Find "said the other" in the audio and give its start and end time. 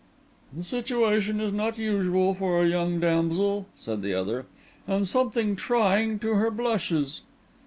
3.75-4.47